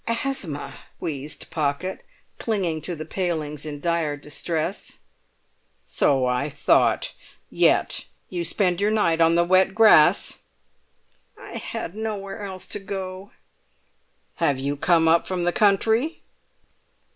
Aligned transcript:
"Asthma," 0.07 0.73
wheezed 0.97 1.51
Pocket, 1.51 2.03
clinging 2.39 2.81
to 2.81 2.95
the 2.95 3.05
palings 3.05 3.67
in 3.67 3.79
dire 3.79 4.17
distress. 4.17 4.97
"So 5.85 6.25
I 6.25 6.49
thought. 6.49 7.13
Yet 7.51 8.05
you 8.27 8.43
spend 8.43 8.81
your 8.81 8.89
night 8.89 9.21
on 9.21 9.35
the 9.35 9.43
wet 9.43 9.75
grass!" 9.75 10.39
"I 11.39 11.57
had 11.57 11.93
nowhere 11.93 12.43
else 12.43 12.65
to 12.73 12.79
go." 12.79 13.29
"Have 14.37 14.57
you 14.57 14.75
come 14.75 15.07
up 15.07 15.27
from 15.27 15.43
the 15.43 15.53
country?" 15.53 16.23